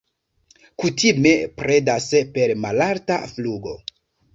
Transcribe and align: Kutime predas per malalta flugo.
Kutime 0.83 1.35
predas 1.61 2.11
per 2.39 2.59
malalta 2.67 3.23
flugo. 3.37 3.81